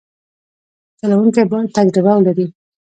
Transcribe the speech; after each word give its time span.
چلوونکی 0.99 1.43
باید 1.51 1.73
تجربه 1.77 2.11
ولري. 2.15 2.45